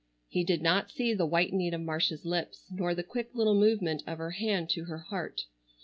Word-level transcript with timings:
He 0.27 0.43
did 0.43 0.63
not 0.63 0.89
see 0.89 1.13
the 1.13 1.27
whitening 1.27 1.75
of 1.75 1.81
Marcia's 1.81 2.25
lips, 2.25 2.63
nor 2.71 2.95
the 2.95 3.03
quick 3.03 3.29
little 3.35 3.53
movement 3.53 4.01
of 4.07 4.17
her 4.17 4.31
hand 4.31 4.67
to 4.71 4.85
her 4.85 4.97
heart. 4.97 5.41